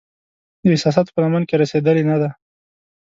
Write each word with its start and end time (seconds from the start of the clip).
د 0.61 0.63
احساساتو 0.75 1.13
په 1.13 1.19
لمن 1.25 1.43
کې 1.47 1.59
رسیدلې 1.61 2.03
نه 2.09 2.15
دی 2.21 2.29